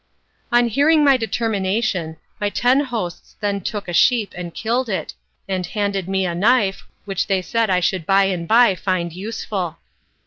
On 0.51 0.67
hearing 0.67 1.03
my 1.03 1.15
determination 1.15 2.17
my 2.39 2.49
ten 2.49 2.79
hosts 2.85 3.35
then 3.39 3.61
took 3.61 3.87
a 3.87 3.93
sheep 3.93 4.33
and 4.35 4.51
killed 4.51 4.89
it, 4.89 5.13
and 5.47 5.63
handed 5.63 6.09
me 6.09 6.25
a 6.25 6.33
knife, 6.33 6.87
which 7.05 7.27
they 7.27 7.43
said 7.43 7.69
I 7.69 7.81
should 7.81 8.07
by 8.07 8.23
and 8.23 8.47
by 8.47 8.73
find 8.73 9.13
useful. 9.13 9.77